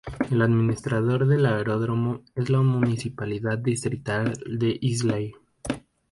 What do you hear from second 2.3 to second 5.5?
es la Municipalidad Distrital de Islay.